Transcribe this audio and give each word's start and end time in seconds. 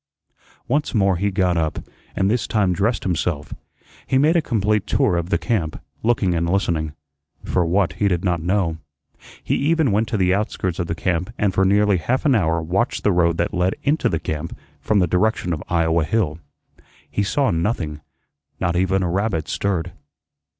Once 0.67 0.95
more 0.95 1.15
he 1.17 1.29
got 1.29 1.57
up, 1.57 1.77
and 2.15 2.27
this 2.27 2.47
time 2.47 2.73
dressed 2.73 3.03
himself. 3.03 3.53
He 4.07 4.17
made 4.17 4.35
a 4.35 4.41
complete 4.41 4.87
tour 4.87 5.15
of 5.15 5.29
the 5.29 5.37
camp, 5.37 5.79
looking 6.01 6.33
and 6.33 6.49
listening, 6.49 6.93
for 7.43 7.63
what 7.67 7.93
he 7.93 8.07
did 8.07 8.25
not 8.25 8.41
know. 8.41 8.77
He 9.43 9.53
even 9.57 9.91
went 9.91 10.07
to 10.07 10.17
the 10.17 10.33
outskirts 10.33 10.79
of 10.79 10.87
the 10.87 10.95
camp 10.95 11.31
and 11.37 11.53
for 11.53 11.65
nearly 11.65 11.97
half 11.97 12.25
an 12.25 12.33
hour 12.33 12.63
watched 12.63 13.03
the 13.03 13.11
road 13.11 13.37
that 13.37 13.53
led 13.53 13.75
into 13.83 14.09
the 14.09 14.19
camp 14.19 14.57
from 14.79 14.97
the 14.97 15.05
direction 15.05 15.53
of 15.53 15.61
Iowa 15.69 16.03
Hill. 16.03 16.39
He 17.07 17.21
saw 17.21 17.51
nothing; 17.51 18.01
not 18.59 18.75
even 18.75 19.03
a 19.03 19.07
rabbit 19.07 19.47
stirred. 19.47 19.91